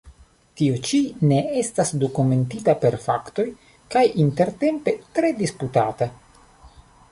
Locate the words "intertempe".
4.25-4.97